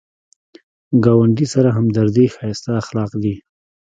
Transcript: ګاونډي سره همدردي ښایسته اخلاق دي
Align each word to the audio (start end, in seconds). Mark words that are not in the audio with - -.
ګاونډي 1.03 1.45
سره 1.53 1.69
همدردي 1.77 2.25
ښایسته 2.35 2.71
اخلاق 2.81 3.11
دي 3.23 3.35